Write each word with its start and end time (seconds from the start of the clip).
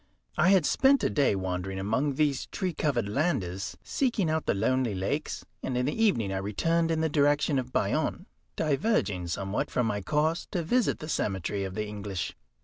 I 0.35 0.49
had 0.49 0.65
spent 0.65 1.03
a 1.03 1.11
day 1.11 1.35
wandering 1.35 1.77
among 1.77 2.15
these 2.15 2.47
tree 2.47 2.73
covered 2.73 3.07
landes, 3.07 3.77
seeking 3.83 4.31
out 4.31 4.47
the 4.47 4.55
lonely 4.55 4.95
lakes, 4.95 5.45
and 5.61 5.77
in 5.77 5.85
the 5.85 5.93
evening 6.03 6.33
I 6.33 6.37
returned 6.37 6.89
in 6.89 7.01
the 7.01 7.07
direction 7.07 7.59
of 7.59 7.71
Bayonne, 7.71 8.25
diverging 8.55 9.27
somewhat 9.27 9.69
from 9.69 9.85
my 9.85 10.01
course 10.01 10.47
to 10.53 10.63
visit 10.63 10.97
the 10.97 11.07
cemetery 11.07 11.63
of 11.65 11.75
the 11.75 11.85
English. 11.85 12.35